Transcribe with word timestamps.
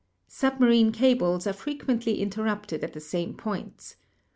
Submarine 0.27 0.91
cables 0.91 1.45
are 1.45 1.53
frequently 1.53 2.23
interrupted 2.23 2.83
at 2.83 2.93
the 2.93 2.99
same 2.99 3.35
points. 3.35 3.97